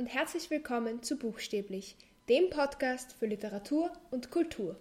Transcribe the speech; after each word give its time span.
und 0.00 0.06
herzlich 0.06 0.48
willkommen 0.48 1.02
zu 1.02 1.18
Buchstäblich, 1.18 1.94
dem 2.30 2.48
Podcast 2.48 3.12
für 3.12 3.26
Literatur 3.26 3.92
und 4.10 4.30
Kultur. 4.30 4.80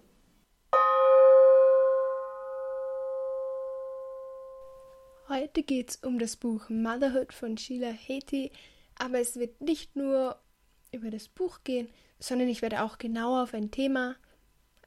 Heute 5.28 5.64
geht 5.64 5.90
es 5.90 5.96
um 5.98 6.20
das 6.20 6.38
Buch 6.38 6.70
Motherhood 6.70 7.34
von 7.34 7.58
Sheila 7.58 7.92
Haiti, 7.92 8.54
aber 8.98 9.20
es 9.20 9.36
wird 9.36 9.60
nicht 9.60 9.98
nur 9.98 10.40
über 10.94 11.10
das 11.10 11.28
Buch 11.28 11.66
gehen, 11.66 11.90
sondern 12.20 12.48
ich 12.48 12.62
werde 12.62 12.82
auch 12.82 12.98
genauer 12.98 13.44
auf 13.44 13.54
ein 13.54 13.72
Thema 13.72 14.16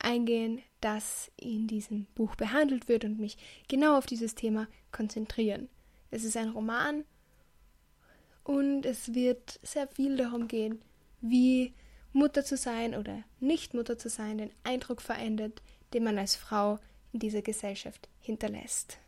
eingehen, 0.00 0.62
das 0.80 1.30
in 1.36 1.66
diesem 1.66 2.06
Buch 2.14 2.36
behandelt 2.36 2.88
wird 2.88 3.04
und 3.04 3.18
mich 3.18 3.36
genau 3.68 3.98
auf 3.98 4.06
dieses 4.06 4.34
Thema 4.34 4.66
konzentrieren. 4.92 5.68
Es 6.10 6.24
ist 6.24 6.38
ein 6.38 6.48
Roman 6.48 7.04
und 8.44 8.84
es 8.86 9.14
wird 9.14 9.60
sehr 9.62 9.86
viel 9.88 10.16
darum 10.16 10.48
gehen, 10.48 10.82
wie 11.20 11.72
Mutter 12.12 12.44
zu 12.44 12.56
sein 12.56 12.94
oder 12.94 13.22
nicht 13.40 13.74
Mutter 13.74 13.98
zu 13.98 14.08
sein 14.08 14.38
den 14.38 14.50
Eindruck 14.64 15.00
verändert, 15.00 15.62
den 15.92 16.04
man 16.04 16.18
als 16.18 16.36
Frau 16.36 16.78
in 17.12 17.20
dieser 17.20 17.42
Gesellschaft 17.42 18.08
hinterlässt. 18.20 18.98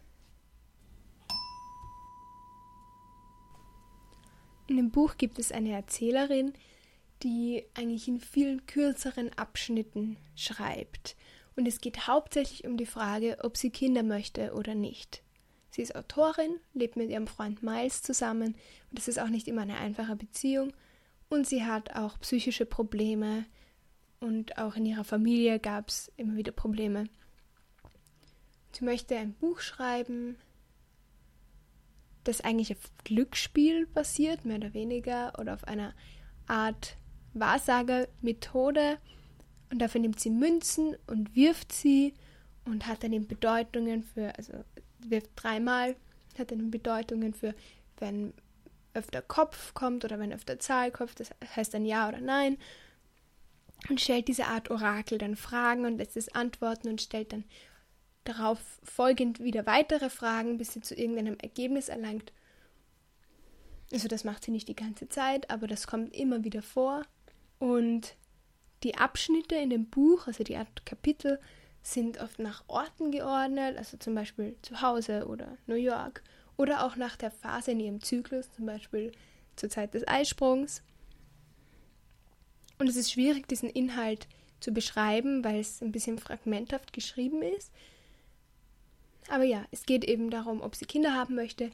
In 4.67 4.77
dem 4.77 4.91
Buch 4.91 5.17
gibt 5.19 5.39
es 5.39 5.53
eine 5.53 5.73
Erzählerin, 5.73 6.55
die 7.23 7.65
eigentlich 7.75 8.09
in 8.09 8.21
vielen 8.21 8.65
kürzeren 8.67 9.33
Abschnitten 9.35 10.17
schreibt. 10.37 11.17
Und 11.57 11.67
es 11.67 11.81
geht 11.81 12.07
hauptsächlich 12.07 12.67
um 12.67 12.77
die 12.77 12.87
Frage, 12.87 13.39
ob 13.43 13.57
sie 13.57 13.71
Kinder 13.71 14.03
möchte 14.03 14.55
oder 14.55 14.75
nicht. 14.75 15.24
Sie 15.75 15.83
ist 15.83 15.97
Autorin, 15.97 16.61
lebt 16.73 16.95
mit 16.95 17.11
ihrem 17.11 17.27
Freund 17.27 17.65
Miles 17.65 18.01
zusammen 18.01 18.55
und 18.91 18.99
es 19.01 19.09
ist 19.09 19.19
auch 19.19 19.29
nicht 19.29 19.49
immer 19.49 19.63
eine 19.63 19.77
einfache 19.79 20.15
Beziehung. 20.15 20.73
Und 21.29 21.49
sie 21.49 21.65
hat 21.65 21.97
auch 21.97 22.21
psychische 22.21 22.65
Probleme 22.65 23.45
und 24.21 24.57
auch 24.57 24.77
in 24.77 24.87
ihrer 24.87 25.03
Familie 25.03 25.59
gab 25.59 25.89
es 25.89 26.13
immer 26.17 26.37
wieder 26.37 26.53
Probleme. 26.53 27.09
Sie 28.71 28.85
möchte 28.85 29.17
ein 29.17 29.35
Buch 29.35 29.59
schreiben, 29.59 30.37
das 32.23 32.41
eigentlich 32.41 32.71
auf 32.71 32.93
Glücksspiel 33.03 33.87
basiert, 33.87 34.45
mehr 34.45 34.59
oder 34.59 34.75
weniger, 34.75 35.37
oder 35.41 35.55
auf 35.55 35.65
einer 35.65 35.93
Art 36.47 36.97
Wahrsagemethode. 37.33 38.99
Und 39.73 39.81
dafür 39.81 40.01
nimmt 40.01 40.21
sie 40.21 40.31
Münzen 40.31 40.95
und 41.09 41.35
wirft 41.35 41.73
sie 41.73 42.15
und 42.65 42.87
hat 42.87 43.03
dann 43.03 43.13
eben 43.13 43.27
Bedeutungen 43.27 44.05
für, 44.05 44.39
also 44.39 44.53
wirft 45.11 45.31
dreimal, 45.37 45.97
hat 46.39 46.51
dann 46.51 46.71
Bedeutungen 46.71 47.35
für, 47.35 47.55
wenn 47.99 48.35
öfter 48.93 49.23
Kopf 49.23 49.75
kommt 49.75 50.05
oder 50.05 50.19
wenn 50.19 50.33
öfter 50.33 50.59
Zahl 50.59 50.91
kommt, 50.91 51.19
das 51.19 51.31
heißt 51.57 51.75
dann 51.75 51.85
Ja 51.85 52.09
oder 52.09 52.21
Nein. 52.21 52.59
Und 53.89 54.01
stellt 54.01 54.29
diese 54.29 54.47
Art 54.47 54.71
Orakel 54.71 55.19
dann 55.19 55.37
Fragen 55.37 55.85
und 55.85 55.99
lässt 55.99 56.17
es 56.17 56.35
antworten 56.35 56.89
und 56.89 57.03
stellt 57.03 57.33
dann 57.33 57.45
darauf 58.25 58.59
folgend 58.83 59.41
wieder 59.41 59.67
weitere 59.67 60.09
Fragen, 60.09 60.57
bis 60.57 60.73
sie 60.73 60.81
zu 60.81 60.95
irgendeinem 60.95 61.37
Ergebnis 61.39 61.89
erlangt. 61.91 62.33
Also 63.93 64.09
das 64.09 64.25
macht 64.25 64.45
sie 64.45 64.51
nicht 64.51 64.69
die 64.69 64.77
ganze 64.77 65.09
Zeit, 65.09 65.51
aber 65.51 65.67
das 65.67 65.87
kommt 65.87 66.15
immer 66.17 66.45
wieder 66.45 66.63
vor. 66.63 67.03
Und 67.59 68.17
die 68.83 68.97
Abschnitte 68.97 69.57
in 69.57 69.71
dem 69.71 69.87
Buch, 69.91 70.27
also 70.27 70.43
die 70.45 70.57
Art 70.57 70.87
Kapitel, 70.87 71.39
sind 71.85 72.19
oft 72.19 72.39
nach 72.39 72.65
Orten 72.67 73.13
geordnet, 73.13 73.77
also 73.77 73.97
zum 73.99 74.15
Beispiel 74.15 74.57
zu 74.63 74.81
Hause 74.81 75.27
oder 75.27 75.59
New 75.67 75.75
York, 75.75 76.23
oder 76.57 76.85
auch 76.85 76.97
nach 76.97 77.17
der 77.17 77.31
Phase 77.31 77.73
in 77.73 77.81
ihrem 77.81 78.01
Zyklus, 78.01 78.51
zum 78.53 78.67
Beispiel 78.67 79.13
zur 79.57 79.69
Zeit 79.69 79.93
des 79.95 80.09
Eisprungs. 80.09 80.83
Und 82.79 82.89
es 82.89 82.97
ist 82.97 83.13
schwierig, 83.13 83.47
diesen 83.49 83.69
Inhalt 83.69 84.27
zu 84.61 84.73
beschreiben, 84.73 85.45
weil 85.45 85.61
es 85.61 85.83
ein 85.83 85.93
bisschen 85.93 86.19
fragmenthaft 86.19 86.93
geschrieben 86.93 87.43
ist. 87.43 87.71
Aber 89.29 89.45
ja, 89.45 89.65
es 89.71 89.85
geht 89.85 90.05
eben 90.05 90.31
darum, 90.31 90.63
ob 90.63 90.75
sie 90.75 90.87
Kinder 90.87 91.13
haben 91.13 91.35
möchte. 91.35 91.71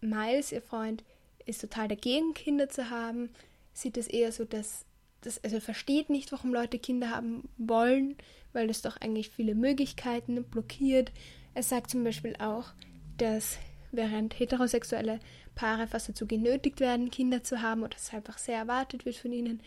Miles, 0.00 0.52
ihr 0.52 0.62
Freund, 0.62 1.04
ist 1.46 1.62
total 1.62 1.88
dagegen, 1.88 2.34
Kinder 2.34 2.68
zu 2.68 2.90
haben. 2.90 3.30
Sieht 3.72 3.96
es 3.96 4.08
eher 4.08 4.30
so, 4.30 4.44
dass 4.44 4.84
das, 5.26 5.42
also 5.42 5.60
versteht 5.60 6.10
nicht, 6.10 6.32
warum 6.32 6.52
Leute 6.52 6.78
Kinder 6.78 7.10
haben 7.10 7.48
wollen, 7.56 8.16
weil 8.52 8.66
das 8.68 8.82
doch 8.82 8.96
eigentlich 8.96 9.30
viele 9.30 9.54
Möglichkeiten 9.54 10.42
blockiert. 10.44 11.12
Er 11.54 11.62
sagt 11.62 11.90
zum 11.90 12.04
Beispiel 12.04 12.36
auch, 12.38 12.72
dass 13.18 13.58
während 13.92 14.38
heterosexuelle 14.38 15.20
Paare 15.54 15.86
fast 15.86 16.08
dazu 16.08 16.26
genötigt 16.26 16.80
werden, 16.80 17.10
Kinder 17.10 17.42
zu 17.42 17.62
haben 17.62 17.82
oder 17.82 17.96
es 17.96 18.12
einfach 18.12 18.38
sehr 18.38 18.58
erwartet 18.58 19.04
wird 19.04 19.16
von 19.16 19.32
ihnen, 19.32 19.60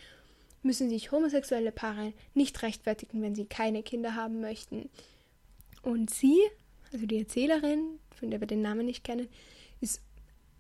müssen 0.64 0.90
sich 0.90 1.12
homosexuelle 1.12 1.72
Paare 1.72 2.14
nicht 2.34 2.62
rechtfertigen, 2.62 3.22
wenn 3.22 3.36
sie 3.36 3.46
keine 3.46 3.84
Kinder 3.84 4.16
haben 4.16 4.42
möchten. 4.42 4.90
Und 5.82 6.10
sie, 6.10 6.38
also 6.92 7.06
die 7.06 7.20
Erzählerin, 7.20 8.00
von 8.16 8.32
der 8.32 8.40
wir 8.42 8.48
den 8.48 8.62
Namen 8.62 8.86
nicht 8.86 9.04
kennen, 9.04 9.30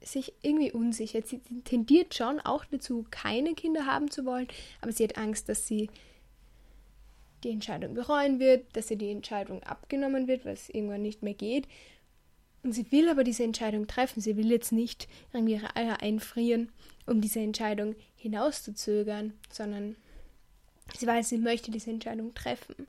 sich 0.02 0.34
irgendwie 0.41 0.72
unsicher. 0.72 1.22
Sie 1.24 1.40
tendiert 1.63 2.13
schon 2.16 2.40
auch 2.40 2.66
dazu, 2.66 3.06
keine 3.09 3.53
Kinder 3.53 3.85
haben 3.85 4.12
zu 4.12 4.25
wollen, 4.25 4.47
aber 4.81 4.91
sie 4.91 5.03
hat 5.03 5.18
Angst, 5.18 5.50
dass 5.50 5.68
sie 5.68 5.90
die 7.44 7.52
Entscheidung 7.52 7.94
bereuen 7.94 8.40
wird, 8.40 8.66
dass 8.75 8.90
ihr 8.91 8.97
die 8.97 9.12
Entscheidung 9.12 9.63
abgenommen 9.63 10.28
wird, 10.28 10.46
weil 10.46 10.53
es 10.53 10.69
irgendwann 10.69 11.02
nicht 11.02 11.24
mehr 11.24 11.34
geht. 11.34 11.68
Und 12.63 12.74
sie 12.74 12.91
will 12.91 13.09
aber 13.09 13.24
diese 13.24 13.44
Entscheidung 13.44 13.88
treffen. 13.88 14.22
Sie 14.22 14.36
will 14.36 14.50
jetzt 14.52 14.72
nicht 14.72 15.07
irgendwie 15.34 15.53
ihre 15.53 15.75
Eier 15.75 16.02
einfrieren, 16.02 16.69
um 17.06 17.22
diese 17.22 17.40
Entscheidung 17.40 17.96
hinauszuzögern, 18.16 19.34
sondern 19.52 19.96
sie 20.97 21.07
weiß, 21.07 21.30
sie 21.30 21.38
möchte 21.38 21.72
diese 21.72 21.91
Entscheidung 21.91 22.34
treffen. 22.34 22.88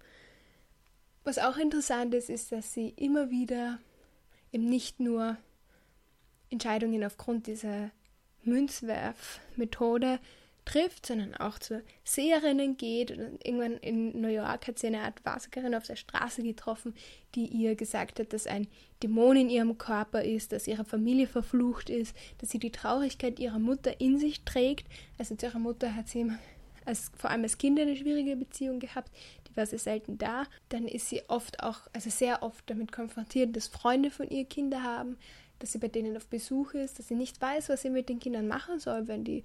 Was 1.25 1.39
auch 1.39 1.59
interessant 1.59 2.15
ist, 2.15 2.31
ist, 2.31 2.53
dass 2.53 2.73
sie 2.73 2.95
immer 2.97 3.31
wieder 3.31 3.79
eben 4.51 4.65
nicht 4.65 4.99
nur 4.99 5.37
Entscheidungen 6.51 7.05
aufgrund 7.05 7.47
dieser 7.47 7.91
Münzwerfmethode 8.43 10.19
trifft, 10.69 11.07
sondern 11.07 11.35
auch 11.35 11.59
zu 11.59 11.83
Seherinnen 12.05 12.77
geht. 12.77 13.11
Und 13.11 13.45
irgendwann 13.45 13.79
in 13.79 14.21
New 14.21 14.29
York 14.29 14.69
hat 14.69 14.79
sie 14.79 14.89
eine 14.89 15.01
Art 15.01 15.25
Wahrsagerin 15.25 15.75
auf 15.75 15.87
der 15.87 15.97
Straße 15.97 16.43
getroffen, 16.43 16.95
die 17.35 17.47
ihr 17.47 17.75
gesagt 17.75 18.21
hat, 18.21 18.33
dass 18.33 18.47
ein 18.47 18.69
Dämon 19.03 19.37
in 19.37 19.51
ihrem 19.51 19.79
Körper 19.79 20.23
ist, 20.23 20.53
dass 20.53 20.69
ihre 20.69 20.85
Familie 20.85 21.27
verflucht 21.27 21.89
ist, 21.89 22.15
dass 22.39 22.51
sie 22.51 22.59
die 22.59 22.73
Traurigkeit 22.73 23.39
ihrer 23.39 23.59
Mutter 23.59 24.01
in 24.01 24.19
sich 24.19 24.45
trägt. 24.45 24.87
Also 25.17 25.35
zu 25.37 25.47
ihrer 25.47 25.59
Mutter 25.59 25.95
hat 25.95 26.09
sie 26.09 26.31
als, 26.85 27.11
vor 27.17 27.31
allem 27.31 27.43
als 27.43 27.59
Kind 27.59 27.79
eine 27.81 27.97
schwierige 27.97 28.37
Beziehung 28.37 28.79
gehabt, 28.79 29.11
die 29.47 29.57
war 29.57 29.67
sehr 29.67 29.79
selten 29.79 30.19
da. 30.19 30.45
Dann 30.69 30.87
ist 30.87 31.09
sie 31.09 31.23
oft 31.29 31.63
auch, 31.63 31.81
also 31.93 32.11
sehr 32.11 32.43
oft 32.43 32.69
damit 32.69 32.93
konfrontiert, 32.93 33.57
dass 33.57 33.69
Freunde 33.69 34.11
von 34.11 34.29
ihr 34.29 34.45
Kinder 34.45 34.83
haben 34.83 35.17
dass 35.59 35.73
sie 35.73 35.79
bei 35.79 35.89
denen 35.89 36.17
auf 36.17 36.27
Besuch 36.27 36.75
ist, 36.75 36.99
dass 36.99 37.09
sie 37.09 37.15
nicht 37.15 37.41
weiß, 37.41 37.69
was 37.69 37.83
sie 37.83 37.91
mit 37.91 38.09
den 38.09 38.21
Kindern 38.21 38.49
machen 38.49 38.79
soll, 38.79 39.09
wenn 39.09 39.25
die 39.25 39.43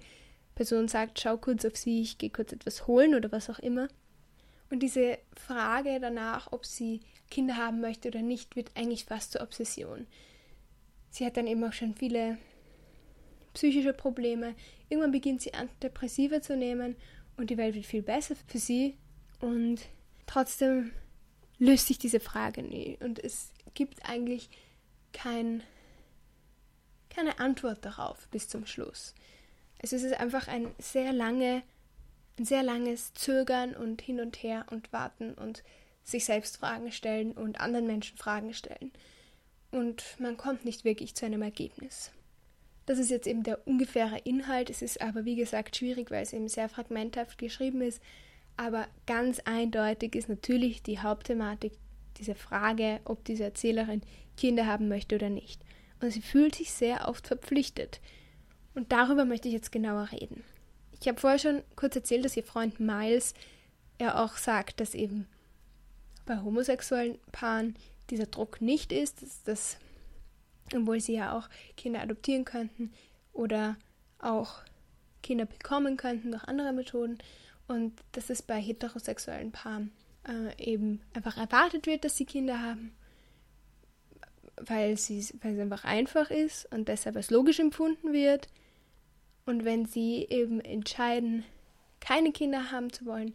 Person 0.54 0.88
sagt, 0.88 1.20
schau 1.20 1.36
kurz 1.36 1.64
auf 1.64 1.76
sie, 1.76 2.02
ich 2.02 2.18
gehe 2.18 2.30
kurz 2.30 2.52
etwas 2.52 2.86
holen 2.86 3.14
oder 3.14 3.32
was 3.32 3.50
auch 3.50 3.58
immer. 3.58 3.88
Und 4.70 4.80
diese 4.80 5.18
Frage 5.34 5.98
danach, 6.00 6.52
ob 6.52 6.64
sie 6.64 7.00
Kinder 7.30 7.56
haben 7.56 7.80
möchte 7.80 8.08
oder 8.08 8.22
nicht, 8.22 8.56
wird 8.56 8.70
eigentlich 8.76 9.04
fast 9.04 9.32
zur 9.32 9.42
Obsession. 9.42 10.06
Sie 11.10 11.24
hat 11.24 11.36
dann 11.36 11.46
eben 11.46 11.62
auch 11.64 11.72
schon 11.72 11.94
viele 11.94 12.38
psychische 13.52 13.92
Probleme. 13.92 14.54
Irgendwann 14.88 15.12
beginnt 15.12 15.42
sie 15.42 15.54
Antidepressiva 15.54 16.42
zu 16.42 16.56
nehmen 16.56 16.96
und 17.36 17.50
die 17.50 17.56
Welt 17.56 17.74
wird 17.74 17.86
viel 17.86 18.02
besser 18.02 18.36
für 18.46 18.58
sie. 18.58 18.96
Und 19.40 19.80
trotzdem 20.26 20.92
löst 21.58 21.86
sich 21.86 21.98
diese 21.98 22.20
Frage 22.20 22.62
nie. 22.62 22.98
Und 23.00 23.22
es 23.22 23.52
gibt 23.74 24.08
eigentlich 24.08 24.48
kein 25.12 25.62
keine 27.14 27.38
Antwort 27.38 27.84
darauf 27.84 28.28
bis 28.28 28.48
zum 28.48 28.66
Schluss. 28.66 29.14
Also 29.82 29.96
es 29.96 30.02
ist 30.02 30.18
einfach 30.18 30.48
ein 30.48 30.68
sehr 30.78 31.12
lange, 31.12 31.62
ein 32.38 32.44
sehr 32.44 32.62
langes 32.62 33.12
Zögern 33.14 33.74
und 33.74 34.02
hin 34.02 34.20
und 34.20 34.42
her 34.42 34.66
und 34.70 34.92
warten 34.92 35.34
und 35.34 35.62
sich 36.02 36.24
selbst 36.24 36.58
Fragen 36.58 36.92
stellen 36.92 37.32
und 37.32 37.60
anderen 37.60 37.86
Menschen 37.86 38.16
Fragen 38.16 38.52
stellen. 38.54 38.92
Und 39.70 40.04
man 40.18 40.36
kommt 40.36 40.64
nicht 40.64 40.84
wirklich 40.84 41.14
zu 41.14 41.26
einem 41.26 41.42
Ergebnis. 41.42 42.10
Das 42.86 42.98
ist 42.98 43.10
jetzt 43.10 43.26
eben 43.26 43.42
der 43.42 43.66
ungefähre 43.66 44.18
Inhalt. 44.18 44.68
Es 44.68 44.82
ist 44.82 45.00
aber, 45.00 45.24
wie 45.24 45.36
gesagt, 45.36 45.76
schwierig, 45.76 46.10
weil 46.10 46.22
es 46.22 46.32
eben 46.32 46.48
sehr 46.48 46.68
fragmenthaft 46.68 47.38
geschrieben 47.38 47.80
ist. 47.80 48.02
Aber 48.56 48.86
ganz 49.06 49.40
eindeutig 49.40 50.14
ist 50.14 50.28
natürlich 50.28 50.82
die 50.82 51.00
Hauptthematik 51.00 51.72
diese 52.18 52.34
Frage, 52.34 53.00
ob 53.04 53.24
diese 53.24 53.44
Erzählerin 53.44 54.02
Kinder 54.36 54.66
haben 54.66 54.88
möchte 54.88 55.16
oder 55.16 55.30
nicht 55.30 55.63
und 56.04 56.10
sie 56.10 56.22
fühlt 56.22 56.54
sich 56.54 56.72
sehr 56.72 57.08
oft 57.08 57.26
verpflichtet. 57.26 58.00
Und 58.74 58.92
darüber 58.92 59.24
möchte 59.24 59.48
ich 59.48 59.54
jetzt 59.54 59.72
genauer 59.72 60.10
reden. 60.12 60.44
Ich 61.00 61.08
habe 61.08 61.20
vorher 61.20 61.38
schon 61.38 61.62
kurz 61.76 61.96
erzählt, 61.96 62.24
dass 62.24 62.36
ihr 62.36 62.44
Freund 62.44 62.80
Miles 62.80 63.34
ja 64.00 64.22
auch 64.24 64.36
sagt, 64.36 64.80
dass 64.80 64.94
eben 64.94 65.26
bei 66.26 66.40
homosexuellen 66.40 67.18
Paaren 67.32 67.76
dieser 68.10 68.26
Druck 68.26 68.60
nicht 68.60 68.92
ist, 68.92 69.22
dass 69.22 69.42
das, 69.42 69.76
obwohl 70.74 71.00
sie 71.00 71.14
ja 71.14 71.36
auch 71.36 71.48
Kinder 71.76 72.00
adoptieren 72.00 72.44
könnten 72.44 72.92
oder 73.32 73.76
auch 74.18 74.62
Kinder 75.22 75.46
bekommen 75.46 75.96
könnten 75.96 76.32
durch 76.32 76.44
andere 76.44 76.72
Methoden 76.72 77.18
und 77.66 77.92
dass 78.12 78.30
es 78.30 78.42
bei 78.42 78.60
heterosexuellen 78.60 79.52
Paaren 79.52 79.92
äh, 80.26 80.62
eben 80.62 81.00
einfach 81.14 81.36
erwartet 81.36 81.86
wird, 81.86 82.04
dass 82.04 82.16
sie 82.16 82.26
Kinder 82.26 82.60
haben, 82.60 82.94
weil, 84.56 84.96
sie, 84.96 85.26
weil 85.40 85.54
es 85.54 85.60
einfach 85.60 85.84
einfach 85.84 86.30
ist 86.30 86.70
und 86.72 86.88
deshalb 86.88 87.16
als 87.16 87.30
logisch 87.30 87.60
empfunden 87.60 88.12
wird. 88.12 88.48
Und 89.46 89.64
wenn 89.64 89.86
sie 89.86 90.26
eben 90.30 90.60
entscheiden, 90.60 91.44
keine 92.00 92.32
Kinder 92.32 92.70
haben 92.70 92.92
zu 92.92 93.06
wollen, 93.06 93.34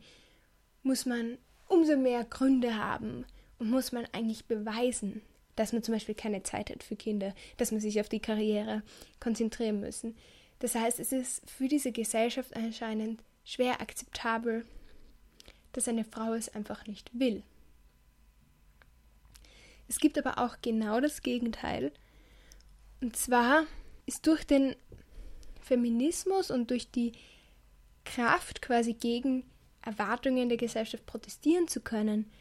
muss 0.83 1.05
man 1.05 1.37
umso 1.67 1.97
mehr 1.97 2.23
Gründe 2.23 2.77
haben 2.77 3.25
und 3.59 3.69
muss 3.69 3.91
man 3.91 4.05
eigentlich 4.11 4.45
beweisen, 4.45 5.21
dass 5.55 5.73
man 5.73 5.83
zum 5.83 5.93
Beispiel 5.93 6.15
keine 6.15 6.43
Zeit 6.43 6.69
hat 6.69 6.83
für 6.83 6.95
Kinder, 6.95 7.33
dass 7.57 7.71
man 7.71 7.81
sich 7.81 7.99
auf 7.99 8.09
die 8.09 8.21
Karriere 8.21 8.81
konzentrieren 9.19 9.79
müssen. 9.79 10.15
Das 10.59 10.75
heißt, 10.75 10.99
es 10.99 11.11
ist 11.11 11.49
für 11.49 11.67
diese 11.67 11.91
Gesellschaft 11.91 12.55
anscheinend 12.55 13.21
schwer 13.43 13.81
akzeptabel, 13.81 14.65
dass 15.73 15.87
eine 15.87 16.05
Frau 16.05 16.33
es 16.33 16.53
einfach 16.53 16.87
nicht 16.87 17.09
will. 17.17 17.43
Es 19.89 19.97
gibt 19.97 20.17
aber 20.17 20.37
auch 20.37 20.57
genau 20.61 21.01
das 21.01 21.21
Gegenteil. 21.23 21.91
Und 23.01 23.17
zwar 23.17 23.65
ist 24.05 24.25
durch 24.27 24.45
den 24.45 24.75
Feminismus 25.61 26.51
und 26.51 26.69
durch 26.69 26.91
die 26.91 27.11
Kraft 28.05 28.61
quasi 28.61 28.93
gegen 28.93 29.43
Erwartungen 29.81 30.47
der 30.47 30.57
Gesellschaft 30.57 31.05
protestieren 31.05 31.67
zu 31.67 31.81
können, 31.81 32.31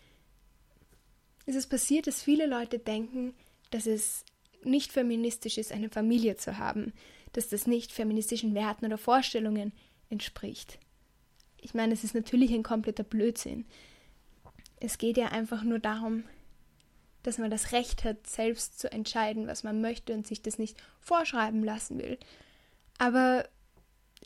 ist 1.47 1.57
es 1.57 1.67
passiert, 1.67 2.07
dass 2.07 2.23
viele 2.23 2.47
Leute 2.47 2.79
denken, 2.79 3.35
dass 3.71 3.87
es 3.87 4.25
nicht 4.63 4.93
feministisch 4.93 5.57
ist, 5.57 5.73
eine 5.73 5.89
Familie 5.89 6.37
zu 6.37 6.59
haben, 6.59 6.93
dass 7.33 7.49
das 7.49 7.67
nicht 7.67 7.93
feministischen 7.93 8.55
Werten 8.55 8.85
oder 8.85 8.99
Vorstellungen 8.99 9.73
entspricht. 10.11 10.79
Ich 11.61 11.73
meine, 11.73 11.95
es 11.95 12.05
ist 12.05 12.15
natürlich 12.15 12.53
ein 12.53 12.63
kompletter 12.63 13.05
Blödsinn. 13.05 13.65
Es 14.81 14.99
geht 14.99 15.17
ja 15.17 15.29
einfach 15.29 15.63
nur 15.63 15.79
darum, 15.79 16.25
dass 17.23 17.39
man 17.39 17.51
das 17.51 17.73
Recht 17.73 18.05
hat, 18.05 18.27
selbst 18.27 18.79
zu 18.79 18.91
entscheiden, 18.91 19.47
was 19.47 19.65
man 19.65 19.81
möchte 19.81 20.13
und 20.13 20.27
sich 20.27 20.43
das 20.43 20.59
nicht 20.59 20.77
vorschreiben 21.01 21.65
lassen 21.65 21.99
will. 21.99 22.19
Aber 22.99 23.49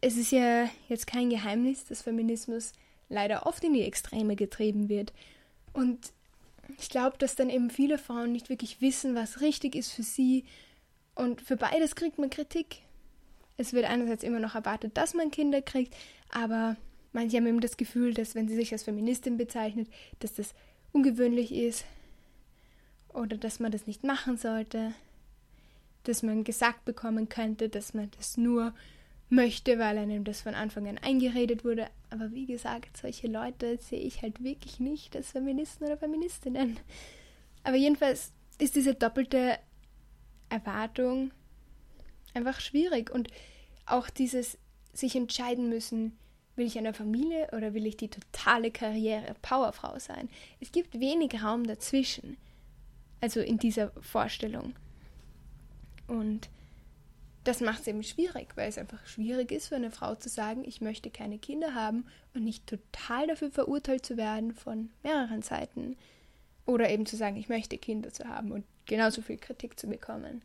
es 0.00 0.16
ist 0.16 0.32
ja 0.32 0.68
jetzt 0.88 1.06
kein 1.06 1.30
Geheimnis, 1.30 1.84
dass 1.84 2.02
Feminismus 2.02 2.72
leider 3.08 3.46
oft 3.46 3.62
in 3.64 3.74
die 3.74 3.82
Extreme 3.82 4.36
getrieben 4.36 4.88
wird. 4.88 5.12
Und 5.72 6.12
ich 6.78 6.88
glaube, 6.88 7.18
dass 7.18 7.36
dann 7.36 7.50
eben 7.50 7.70
viele 7.70 7.98
Frauen 7.98 8.32
nicht 8.32 8.48
wirklich 8.48 8.80
wissen, 8.80 9.14
was 9.14 9.40
richtig 9.40 9.74
ist 9.74 9.92
für 9.92 10.02
sie. 10.02 10.44
Und 11.14 11.40
für 11.40 11.56
beides 11.56 11.94
kriegt 11.94 12.18
man 12.18 12.30
Kritik. 12.30 12.78
Es 13.56 13.72
wird 13.72 13.84
einerseits 13.84 14.24
immer 14.24 14.40
noch 14.40 14.54
erwartet, 14.54 14.96
dass 14.96 15.14
man 15.14 15.30
Kinder 15.30 15.60
kriegt, 15.60 15.94
aber 16.30 16.76
manche 17.12 17.36
haben 17.36 17.46
eben 17.46 17.60
das 17.60 17.76
Gefühl, 17.76 18.14
dass 18.14 18.34
wenn 18.34 18.48
sie 18.48 18.56
sich 18.56 18.72
als 18.72 18.84
Feministin 18.84 19.36
bezeichnet, 19.36 19.88
dass 20.20 20.34
das 20.34 20.54
ungewöhnlich 20.92 21.52
ist 21.52 21.84
oder 23.14 23.37
dass 23.37 23.61
man 23.61 23.73
das 23.73 23.87
nicht 23.87 24.05
machen 24.05 24.37
sollte, 24.37 24.94
dass 26.05 26.23
man 26.23 26.44
gesagt 26.44 26.85
bekommen 26.85 27.29
könnte, 27.29 27.69
dass 27.69 27.94
man 27.94 28.11
das 28.17 28.37
nur 28.37 28.75
möchte, 29.29 29.79
weil 29.79 29.99
einem 29.99 30.25
das 30.25 30.43
von 30.43 30.55
Anfang 30.55 30.87
an 30.88 30.99
eingeredet 30.99 31.64
wurde. 31.64 31.87
Aber 32.11 32.32
wie 32.32 32.47
gesagt, 32.47 32.97
solche 32.97 33.29
Leute 33.29 33.79
sehe 33.79 34.00
ich 34.00 34.23
halt 34.23 34.43
wirklich 34.43 34.79
nicht 34.79 35.17
als 35.17 35.31
Feministen 35.31 35.87
oder 35.87 35.97
Feministinnen. 35.97 36.79
Aber 37.64 37.76
jedenfalls 37.76 38.32
ist 38.59 38.76
diese 38.76 38.94
doppelte 38.94 39.59
Erwartung 40.50 41.32
einfach 42.35 42.61
schwierig 42.61 43.11
und 43.11 43.29
auch 43.87 44.11
dieses 44.11 44.59
sich 44.93 45.17
entscheiden 45.17 45.69
müssen, 45.69 46.19
will 46.56 46.67
ich 46.67 46.76
eine 46.76 46.93
Familie 46.93 47.49
oder 47.53 47.73
will 47.73 47.87
ich 47.87 47.97
die 47.97 48.11
totale 48.11 48.70
Karriere 48.70 49.35
Powerfrau 49.41 49.99
sein? 49.99 50.29
Es 50.61 50.70
gibt 50.73 51.00
wenig 51.00 51.43
Raum 51.43 51.67
dazwischen. 51.67 52.37
Also 53.22 53.40
in 53.40 53.56
dieser 53.56 53.90
Vorstellung. 54.02 54.74
Und 56.06 56.50
das 57.44 57.60
macht 57.60 57.80
es 57.80 57.86
eben 57.86 58.02
schwierig, 58.02 58.48
weil 58.56 58.69
es 58.69 58.78
einfach 58.78 59.04
schwierig 59.06 59.50
ist 59.50 59.69
für 59.69 59.76
eine 59.76 59.90
Frau 59.90 60.14
zu 60.14 60.28
sagen, 60.28 60.64
ich 60.66 60.80
möchte 60.80 61.08
keine 61.10 61.38
Kinder 61.38 61.74
haben 61.74 62.04
und 62.34 62.44
nicht 62.44 62.66
total 62.66 63.26
dafür 63.28 63.50
verurteilt 63.50 64.04
zu 64.04 64.16
werden 64.16 64.54
von 64.54 64.90
mehreren 65.02 65.42
Seiten. 65.42 65.96
Oder 66.66 66.90
eben 66.90 67.06
zu 67.06 67.16
sagen, 67.16 67.36
ich 67.36 67.48
möchte 67.48 67.78
Kinder 67.78 68.12
zu 68.12 68.28
haben 68.28 68.52
und 68.52 68.64
genauso 68.86 69.22
viel 69.22 69.38
Kritik 69.38 69.78
zu 69.78 69.86
bekommen. 69.86 70.42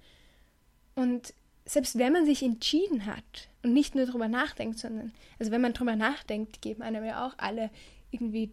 Und 0.96 1.34
selbst 1.66 1.98
wenn 1.98 2.14
man 2.14 2.26
sich 2.26 2.42
entschieden 2.42 3.06
hat 3.06 3.50
und 3.62 3.74
nicht 3.74 3.94
nur 3.94 4.06
darüber 4.06 4.28
nachdenkt, 4.28 4.80
sondern, 4.80 5.12
also 5.38 5.52
wenn 5.52 5.62
man 5.62 5.74
darüber 5.74 5.96
nachdenkt, 5.96 6.62
geben 6.62 6.82
einem 6.82 7.04
ja 7.04 7.28
auch 7.28 7.34
alle 7.38 7.70
irgendwie 8.12 8.52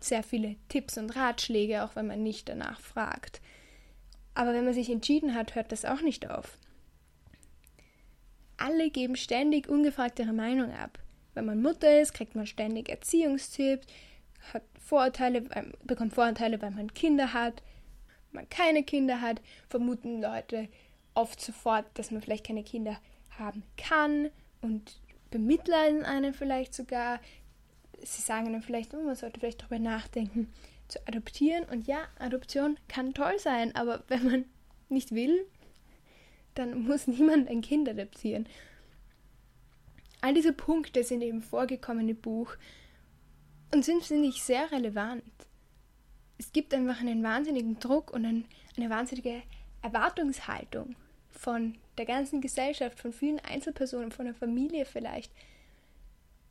sehr 0.00 0.22
viele 0.22 0.56
Tipps 0.68 0.98
und 0.98 1.10
Ratschläge, 1.16 1.84
auch 1.84 1.96
wenn 1.96 2.06
man 2.06 2.22
nicht 2.22 2.48
danach 2.48 2.80
fragt. 2.80 3.40
Aber 4.34 4.52
wenn 4.52 4.64
man 4.64 4.74
sich 4.74 4.90
entschieden 4.90 5.34
hat, 5.34 5.54
hört 5.54 5.72
das 5.72 5.84
auch 5.84 6.02
nicht 6.02 6.30
auf 6.30 6.58
alle 8.56 8.90
geben 8.90 9.16
ständig 9.16 9.68
ungefragt 9.68 10.18
ihre 10.18 10.32
Meinung 10.32 10.72
ab. 10.72 10.98
Wenn 11.34 11.44
man 11.44 11.62
Mutter 11.62 12.00
ist, 12.00 12.14
kriegt 12.14 12.34
man 12.34 12.46
ständig 12.46 12.88
Erziehungstipps, 12.88 13.86
hat 14.52 14.62
Vorurteile, 14.80 15.42
bekommt 15.84 16.14
Vorurteile, 16.14 16.60
weil 16.62 16.70
man 16.70 16.92
Kinder 16.94 17.32
hat. 17.32 17.62
Wenn 18.30 18.42
man 18.42 18.48
keine 18.48 18.82
Kinder 18.82 19.20
hat, 19.20 19.40
vermuten 19.68 20.22
Leute 20.22 20.68
oft 21.14 21.40
sofort, 21.40 21.86
dass 21.94 22.10
man 22.10 22.22
vielleicht 22.22 22.46
keine 22.46 22.64
Kinder 22.64 22.98
haben 23.38 23.62
kann 23.76 24.30
und 24.62 25.00
bemitleiden 25.30 26.04
einen 26.04 26.32
vielleicht 26.32 26.74
sogar. 26.74 27.20
Sie 28.02 28.22
sagen 28.22 28.52
dann 28.52 28.62
vielleicht, 28.62 28.94
oh, 28.94 29.02
man 29.02 29.16
sollte 29.16 29.40
vielleicht 29.40 29.62
darüber 29.62 29.78
nachdenken, 29.78 30.52
zu 30.88 30.98
adoptieren. 31.06 31.64
Und 31.64 31.86
ja, 31.86 31.98
Adoption 32.18 32.76
kann 32.88 33.14
toll 33.14 33.38
sein, 33.38 33.74
aber 33.74 34.02
wenn 34.08 34.24
man 34.24 34.44
nicht 34.88 35.12
will, 35.12 35.46
dann 36.54 36.84
muss 36.84 37.06
niemand 37.06 37.48
ein 37.48 37.60
Kind 37.60 37.88
adoptieren. 37.88 38.48
All 40.20 40.34
diese 40.34 40.52
Punkte 40.52 41.04
sind 41.04 41.22
eben 41.22 41.42
vorgekommen 41.42 42.08
im 42.08 42.16
Buch 42.16 42.54
und 43.72 43.84
sind, 43.84 44.02
finde 44.02 44.28
ich, 44.28 44.42
sehr 44.42 44.70
relevant. 44.72 45.22
Es 46.38 46.52
gibt 46.52 46.72
einfach 46.74 47.00
einen 47.00 47.22
wahnsinnigen 47.22 47.78
Druck 47.78 48.12
und 48.12 48.24
ein, 48.24 48.44
eine 48.76 48.90
wahnsinnige 48.90 49.42
Erwartungshaltung 49.82 50.96
von 51.30 51.76
der 51.98 52.06
ganzen 52.06 52.40
Gesellschaft, 52.40 52.98
von 52.98 53.12
vielen 53.12 53.40
Einzelpersonen, 53.40 54.10
von 54.10 54.26
der 54.26 54.34
Familie 54.34 54.84
vielleicht. 54.84 55.32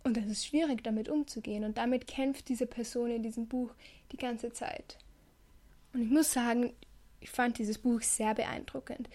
Und 0.06 0.18
es 0.18 0.28
ist 0.28 0.46
schwierig, 0.46 0.84
damit 0.84 1.10
umzugehen. 1.10 1.64
Und 1.64 1.80
damit 1.80 2.06
kämpft 2.06 2.48
diese 2.48 2.68
Person 2.68 3.10
in 3.10 3.24
diesem 3.24 3.48
Buch 3.48 3.72
die 4.12 4.18
ganze 4.18 4.54
Zeit. 4.54 5.00
Und 5.94 6.04
ich 6.04 6.10
muss 6.10 6.32
sagen, 6.32 6.74
ich 7.22 7.32
fand 7.32 7.58
dieses 7.58 7.80
Buch 7.80 8.02
sehr 8.04 8.36
beeindruckend. 8.36 9.10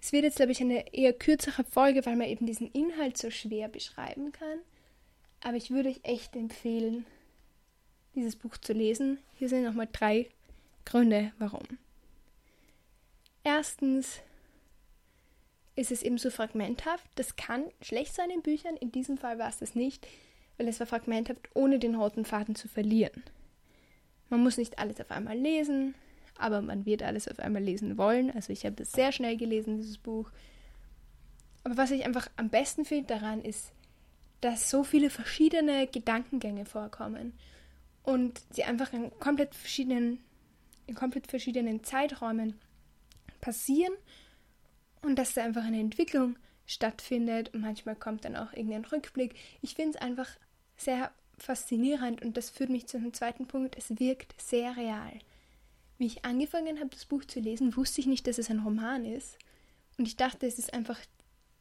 Es 0.00 0.10
wird 0.10 0.24
jetzt, 0.24 0.36
glaube 0.36 0.50
ich, 0.50 0.60
eine 0.60 0.92
eher 0.92 1.12
kürzere 1.12 1.62
Folge, 1.62 2.04
weil 2.04 2.16
man 2.16 2.26
eben 2.26 2.44
diesen 2.44 2.72
Inhalt 2.72 3.16
so 3.16 3.30
schwer 3.30 3.68
beschreiben 3.68 4.32
kann. 4.32 4.58
Aber 5.42 5.56
ich 5.56 5.70
würde 5.70 5.90
euch 5.90 6.00
echt 6.02 6.34
empfehlen, 6.34 7.06
dieses 8.16 8.34
Buch 8.34 8.56
zu 8.56 8.72
lesen. 8.72 9.18
Hier 9.38 9.48
sind 9.48 9.62
nochmal 9.62 9.88
drei 9.92 10.28
Gründe, 10.84 11.30
warum. 11.38 11.62
Erstens 13.44 14.18
ist 15.76 15.92
es 15.92 16.02
eben 16.02 16.18
so 16.18 16.30
fragmenthaft. 16.30 17.06
Das 17.14 17.36
kann 17.36 17.64
schlecht 17.80 18.12
sein 18.12 18.30
in 18.30 18.42
Büchern. 18.42 18.76
In 18.76 18.90
diesem 18.90 19.18
Fall 19.18 19.38
war 19.38 19.48
es 19.48 19.58
das 19.58 19.76
nicht, 19.76 20.04
weil 20.62 20.70
es 20.70 20.80
war 20.80 20.86
fragmenthaft, 20.86 21.50
ohne 21.54 21.78
den 21.78 21.94
roten 21.94 22.24
Faden 22.24 22.54
zu 22.54 22.68
verlieren. 22.68 23.22
Man 24.30 24.42
muss 24.42 24.56
nicht 24.56 24.78
alles 24.78 25.00
auf 25.00 25.10
einmal 25.10 25.36
lesen 25.36 25.94
aber 26.42 26.62
man 26.62 26.86
wird 26.86 27.02
alles 27.02 27.28
auf 27.28 27.38
einmal 27.38 27.62
lesen 27.62 27.96
wollen. 27.96 28.30
Also 28.30 28.52
ich 28.52 28.64
habe 28.64 28.76
das 28.76 28.92
sehr 28.92 29.12
schnell 29.12 29.36
gelesen, 29.36 29.78
dieses 29.78 29.98
Buch. 29.98 30.30
Aber 31.64 31.76
was 31.76 31.90
ich 31.90 32.04
einfach 32.04 32.28
am 32.36 32.48
besten 32.48 32.84
finde 32.84 33.06
daran 33.06 33.42
ist, 33.42 33.72
dass 34.40 34.68
so 34.68 34.82
viele 34.82 35.10
verschiedene 35.10 35.86
Gedankengänge 35.86 36.64
vorkommen 36.64 37.32
und 38.02 38.42
sie 38.50 38.64
einfach 38.64 38.92
in 38.92 39.10
komplett 39.20 39.54
verschiedenen, 39.54 40.18
in 40.86 40.96
komplett 40.96 41.28
verschiedenen 41.28 41.84
Zeiträumen 41.84 42.58
passieren 43.40 43.94
und 45.02 45.16
dass 45.16 45.34
da 45.34 45.44
einfach 45.44 45.64
eine 45.64 45.78
Entwicklung 45.78 46.36
stattfindet 46.66 47.54
und 47.54 47.60
manchmal 47.60 47.94
kommt 47.94 48.24
dann 48.24 48.34
auch 48.34 48.52
irgendein 48.52 48.84
Rückblick. 48.84 49.36
Ich 49.60 49.74
finde 49.74 49.96
es 49.96 50.02
einfach 50.02 50.28
sehr 50.84 51.12
faszinierend 51.38 52.22
und 52.22 52.36
das 52.36 52.50
führt 52.50 52.70
mich 52.70 52.86
zu 52.86 52.96
einem 52.96 53.12
zweiten 53.12 53.46
Punkt. 53.46 53.76
Es 53.76 53.98
wirkt 53.98 54.40
sehr 54.40 54.76
real. 54.76 55.18
Wie 55.98 56.06
ich 56.06 56.24
angefangen 56.24 56.78
habe, 56.78 56.90
das 56.90 57.04
Buch 57.04 57.24
zu 57.24 57.40
lesen, 57.40 57.76
wusste 57.76 58.00
ich 58.00 58.06
nicht, 58.06 58.26
dass 58.26 58.38
es 58.38 58.50
ein 58.50 58.60
Roman 58.60 59.04
ist. 59.04 59.38
Und 59.98 60.06
ich 60.06 60.16
dachte, 60.16 60.46
es 60.46 60.58
ist 60.58 60.72
einfach 60.74 60.98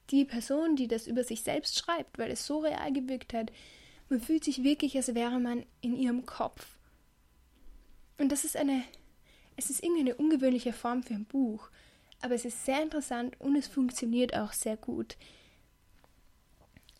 die 0.09 0.25
Person, 0.25 0.75
die 0.75 0.87
das 0.87 1.07
über 1.07 1.23
sich 1.23 1.41
selbst 1.41 1.77
schreibt, 1.77 2.17
weil 2.17 2.31
es 2.31 2.45
so 2.45 2.59
real 2.59 2.91
gewirkt 2.91 3.33
hat. 3.33 3.51
Man 4.09 4.21
fühlt 4.21 4.43
sich 4.43 4.63
wirklich, 4.63 4.95
als 4.97 5.13
wäre 5.15 5.39
man 5.39 5.65
in 5.81 5.95
ihrem 5.95 6.25
Kopf. 6.25 6.65
Und 8.17 8.31
das 8.31 8.43
ist 8.43 8.57
eine, 8.57 8.83
es 9.55 9.69
ist 9.69 9.83
irgendwie 9.83 10.01
eine 10.01 10.15
ungewöhnliche 10.15 10.73
Form 10.73 11.03
für 11.03 11.13
ein 11.13 11.25
Buch, 11.25 11.69
aber 12.21 12.35
es 12.35 12.45
ist 12.45 12.65
sehr 12.65 12.83
interessant 12.83 13.39
und 13.39 13.55
es 13.55 13.67
funktioniert 13.67 14.35
auch 14.35 14.53
sehr 14.53 14.77
gut. 14.77 15.17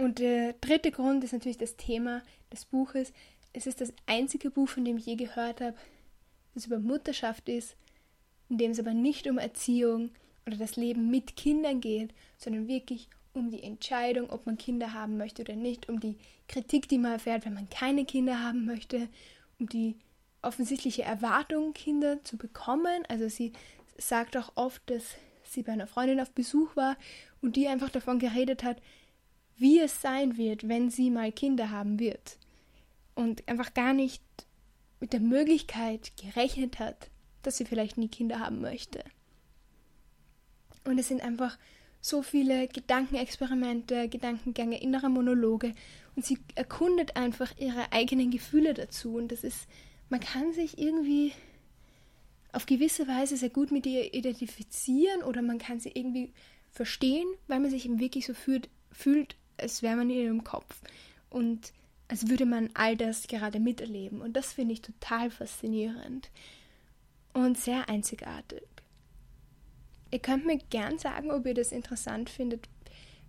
Und 0.02 0.18
der 0.18 0.54
dritte 0.54 0.90
Grund 0.90 1.24
ist 1.24 1.32
natürlich 1.32 1.60
das 1.60 1.78
Thema 1.78 2.24
des 2.52 2.66
Buches. 2.66 3.14
Es 3.54 3.68
ist 3.68 3.82
das 3.82 3.94
einzige 4.08 4.50
Buch, 4.50 4.68
von 4.68 4.84
dem 4.84 4.98
ich 4.98 5.06
je 5.06 5.16
gehört 5.16 5.62
habe, 5.62 5.76
das 6.56 6.66
über 6.66 6.80
Mutterschaft 6.80 7.48
ist, 7.48 7.76
in 8.50 8.58
dem 8.58 8.72
es 8.72 8.80
aber 8.80 8.96
nicht 8.96 9.28
um 9.28 9.38
Erziehung 9.38 10.10
oder 10.48 10.58
das 10.58 10.76
Leben 10.76 11.12
mit 11.12 11.36
Kindern 11.36 11.82
geht, 11.82 12.16
sondern 12.40 12.68
wirklich 12.68 13.10
um 13.34 13.52
die 13.52 13.62
Entscheidung, 13.62 14.32
ob 14.32 14.48
man 14.48 14.58
Kinder 14.58 14.94
haben 14.94 15.18
möchte 15.18 15.44
oder 15.44 15.56
nicht, 15.56 15.88
um 15.88 16.00
die 16.00 16.18
Kritik, 16.48 16.90
die 16.90 16.98
man 16.98 17.14
erfährt, 17.14 17.46
wenn 17.46 17.54
man 17.54 17.70
keine 17.70 18.04
Kinder 18.04 18.44
haben 18.44 18.66
möchte, 18.66 19.08
um 19.60 19.70
die 19.70 19.98
offensichtliche 20.42 21.04
Erwartung, 21.04 21.74
Kinder 21.74 22.24
zu 22.24 22.38
bekommen. 22.38 23.04
Also 23.08 23.30
sie 23.30 23.54
sagt 24.00 24.36
auch 24.36 24.52
oft, 24.56 24.82
dass 24.90 25.04
sie 25.44 25.62
bei 25.62 25.74
einer 25.74 25.86
Freundin 25.86 26.20
auf 26.20 26.32
Besuch 26.32 26.76
war 26.76 26.98
und 27.44 27.56
die 27.56 27.68
einfach 27.68 27.90
davon 27.90 28.18
geredet 28.18 28.64
hat, 28.64 28.82
wie 29.62 29.80
es 29.80 30.02
sein 30.02 30.38
wird, 30.38 30.68
wenn 30.68 30.90
sie 30.90 31.12
mal 31.12 31.32
Kinder 31.32 31.70
haben 31.70 32.00
wird. 32.00 32.38
Und 33.14 33.48
einfach 33.48 33.74
gar 33.76 33.94
nicht 33.94 34.24
mit 35.00 35.14
der 35.14 35.20
Möglichkeit 35.20 36.12
gerechnet 36.18 36.80
hat, 36.80 37.12
dass 37.44 37.58
sie 37.58 37.66
vielleicht 37.66 37.98
nie 37.98 38.08
Kinder 38.08 38.40
haben 38.40 38.60
möchte. 38.60 39.04
Und 40.84 40.98
es 40.98 41.08
sind 41.08 41.22
einfach 41.22 41.60
so 42.02 42.24
viele 42.24 42.68
Gedankenexperimente, 42.68 44.10
Gedankengänge, 44.10 44.82
innere 44.82 45.10
Monologe 45.10 45.76
und 46.16 46.26
sie 46.26 46.40
erkundet 46.56 47.16
einfach 47.16 47.54
ihre 47.60 47.92
eigenen 47.92 48.32
Gefühle 48.32 48.74
dazu 48.74 49.16
und 49.16 49.32
das 49.32 49.44
ist, 49.44 49.68
man 50.10 50.20
kann 50.20 50.52
sich 50.54 50.80
irgendwie 50.80 51.34
auf 52.52 52.66
gewisse 52.66 53.08
Weise 53.08 53.38
sehr 53.38 53.52
gut 53.52 53.72
mit 53.72 53.86
ihr 53.86 54.16
identifizieren 54.16 55.22
oder 55.22 55.44
man 55.44 55.60
kann 55.60 55.80
sie 55.80 55.92
irgendwie 55.94 56.34
verstehen, 56.72 57.28
weil 57.48 57.60
man 57.60 57.70
sich 57.70 57.86
eben 57.86 58.00
wirklich 58.00 58.26
so 58.26 58.34
fühlt, 58.34 58.68
fühlt 58.92 59.36
als 59.62 59.82
wäre 59.82 59.96
man 59.96 60.10
in 60.10 60.18
ihrem 60.18 60.44
Kopf 60.44 60.82
und 61.30 61.74
als 62.08 62.28
würde 62.28 62.46
man 62.46 62.70
all 62.74 62.98
das 62.98 63.28
gerade 63.28 63.60
miterleben. 63.60 64.22
Und 64.22 64.34
das 64.34 64.54
finde 64.54 64.74
ich 64.74 64.82
total 64.82 65.32
faszinierend 65.32 66.30
und 67.34 67.58
sehr 67.58 67.88
einzigartig. 67.88 68.64
Ihr 70.12 70.20
könnt 70.20 70.46
mir 70.46 70.58
gern 70.58 71.00
sagen, 71.00 71.32
ob 71.32 71.46
ihr 71.46 71.54
das 71.54 71.72
interessant 71.72 72.30
findet, 72.30 72.68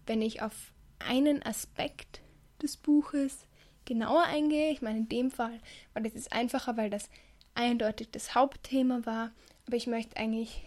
wenn 0.07 0.21
ich 0.21 0.43
auf 0.43 0.73
einen 0.99 1.43
Aspekt 1.45 2.21
des 2.61 2.77
Buches 2.77 3.47
genauer 3.85 4.25
eingehe. 4.25 4.73
Ich 4.73 4.83
meine, 4.83 4.99
in 4.99 5.09
dem 5.09 5.31
Fall 5.31 5.61
war 5.93 6.03
das 6.03 6.15
jetzt 6.15 6.33
einfacher, 6.33 6.77
weil 6.77 6.91
das 6.91 7.09
eindeutig 7.55 8.11
das 8.11 8.35
Hauptthema 8.35 9.07
war. 9.07 9.31
Aber 9.67 9.77
ich 9.77 9.87
möchte 9.87 10.17
eigentlich 10.17 10.65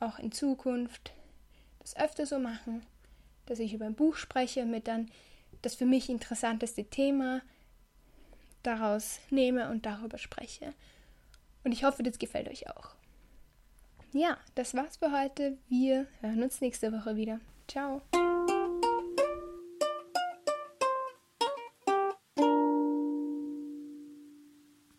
auch 0.00 0.18
in 0.18 0.32
Zukunft 0.32 1.12
das 1.80 1.96
öfter 1.96 2.24
so 2.24 2.38
machen 2.38 2.82
dass 3.46 3.58
ich 3.58 3.74
über 3.74 3.86
ein 3.86 3.94
Buch 3.94 4.16
spreche, 4.16 4.64
mir 4.64 4.80
dann 4.80 5.10
das 5.62 5.74
für 5.74 5.86
mich 5.86 6.08
interessanteste 6.08 6.84
Thema 6.84 7.42
daraus 8.62 9.20
nehme 9.30 9.70
und 9.70 9.86
darüber 9.86 10.18
spreche. 10.18 10.74
Und 11.64 11.72
ich 11.72 11.84
hoffe, 11.84 12.02
das 12.02 12.18
gefällt 12.18 12.48
euch 12.48 12.68
auch. 12.68 12.90
Ja, 14.12 14.38
das 14.54 14.74
war's 14.74 14.96
für 14.96 15.12
heute. 15.12 15.58
Wir 15.68 16.06
hören 16.20 16.42
uns 16.42 16.60
nächste 16.60 16.92
Woche 16.92 17.16
wieder. 17.16 17.40
Ciao. 17.66 18.02